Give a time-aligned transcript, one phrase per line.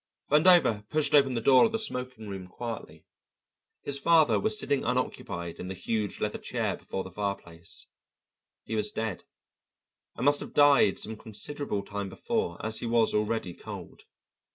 [0.31, 3.05] Vandover pushed open the door of the smoking room quietly.
[3.83, 7.85] His father was sitting unoccupied in the huge leather chair before the fireplace.
[8.63, 9.25] He was dead,
[10.15, 14.05] and must have died some considerable time before, as he was already cold.